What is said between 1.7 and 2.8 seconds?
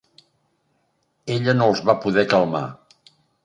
els va poder calmar.